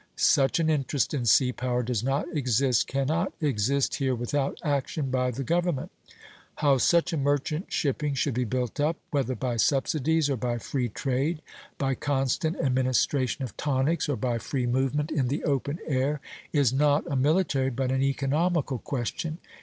Such 0.15 0.59
an 0.59 0.67
interest 0.67 1.13
in 1.13 1.27
sea 1.27 1.51
power 1.51 1.83
does 1.83 2.03
not 2.03 2.25
exist, 2.35 2.87
cannot 2.87 3.33
exist 3.39 3.93
here 3.97 4.15
without 4.15 4.57
action 4.63 5.11
by 5.11 5.29
the 5.29 5.43
government. 5.43 5.91
How 6.55 6.79
such 6.79 7.13
a 7.13 7.17
merchant 7.17 7.71
shipping 7.71 8.15
should 8.15 8.33
be 8.33 8.43
built 8.43 8.79
up, 8.79 8.97
whether 9.11 9.35
by 9.35 9.57
subsidies 9.57 10.27
or 10.27 10.37
by 10.37 10.57
free 10.57 10.89
trade, 10.89 11.43
by 11.77 11.93
constant 11.93 12.59
administration 12.59 13.43
of 13.43 13.55
tonics 13.57 14.09
or 14.09 14.15
by 14.15 14.39
free 14.39 14.65
movement 14.65 15.11
in 15.11 15.27
the 15.27 15.43
open 15.43 15.77
air, 15.85 16.19
is 16.51 16.73
not 16.73 17.05
a 17.05 17.15
military 17.15 17.69
but 17.69 17.91
an 17.91 18.01
economical 18.01 18.79
question. 18.79 19.37